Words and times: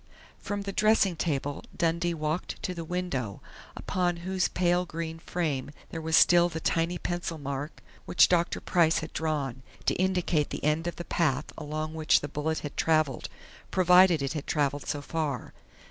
From 0.39 0.63
the 0.63 0.71
dressing 0.73 1.15
table 1.15 1.63
Dundee 1.77 2.15
walked 2.15 2.59
to 2.63 2.73
the 2.73 2.83
window, 2.83 3.39
upon 3.77 4.17
whose 4.25 4.47
pale 4.47 4.83
green 4.83 5.19
frame 5.19 5.69
there 5.91 6.01
was 6.01 6.15
still 6.17 6.49
the 6.49 6.59
tiny 6.59 6.97
pencil 6.97 7.37
mark 7.37 7.83
which 8.05 8.27
Dr. 8.27 8.59
Price 8.59 8.97
had 9.05 9.13
drawn, 9.13 9.61
to 9.85 9.93
indicate 9.93 10.49
the 10.49 10.63
end 10.65 10.87
of 10.87 10.95
the 10.95 11.05
path 11.05 11.45
along 11.55 11.93
which 11.93 12.21
the 12.21 12.27
bullet 12.27 12.57
had 12.61 12.75
traveled, 12.75 13.29
provided 13.69 14.23
it 14.23 14.33
had 14.33 14.47
traveled 14.47 14.87
so 14.87 15.03
far. 15.03 15.53